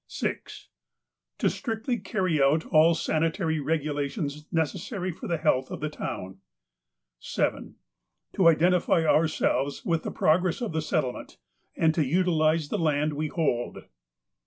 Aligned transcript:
300 0.07 0.07
THE 0.07 0.31
APOSTLE 0.31 0.31
OF 0.31 0.33
ALASKA 0.33 0.61
"6. 0.61 0.69
To 1.53 1.57
strictly 1.59 1.97
carry 1.99 2.41
out 2.41 2.65
all 2.65 2.95
sanitary 2.95 3.59
regulations 3.59 4.47
necessary 4.51 5.11
for 5.11 5.27
the 5.27 5.37
health 5.37 5.69
of 5.69 5.79
the 5.79 5.89
town." 5.91 6.39
7. 7.19 7.75
To 8.33 8.47
identify 8.47 9.05
ourselves 9.05 9.85
with 9.85 10.01
the 10.01 10.09
progress 10.09 10.59
of 10.59 10.71
the 10.71 10.81
settle 10.81 11.13
ment, 11.13 11.37
and 11.77 11.93
to 11.93 12.03
utilize 12.03 12.69
the 12.69 12.79
land 12.79 13.13
we 13.13 13.27
hold. 13.27 13.83